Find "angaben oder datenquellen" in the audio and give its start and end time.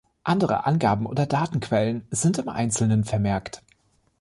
0.65-2.07